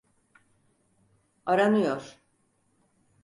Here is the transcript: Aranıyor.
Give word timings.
Aranıyor. 1.45 2.19